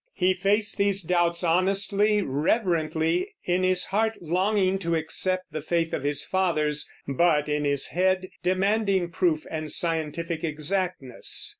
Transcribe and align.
He 0.15 0.33
faced 0.33 0.77
these 0.77 1.03
doubts 1.03 1.43
honestly, 1.43 2.23
reverently, 2.23 3.35
in 3.43 3.61
his 3.61 3.85
heart 3.85 4.17
longing 4.19 4.79
to 4.79 4.95
accept 4.95 5.51
the 5.53 5.61
faith 5.61 5.93
of 5.93 6.01
his 6.01 6.25
fathers, 6.25 6.89
but 7.07 7.47
in 7.47 7.65
his 7.65 7.89
head 7.89 8.29
demanding 8.41 9.11
proof 9.11 9.45
and 9.51 9.71
scientific 9.71 10.43
exactness. 10.43 11.49